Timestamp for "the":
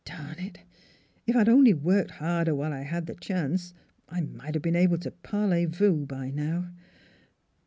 3.05-3.13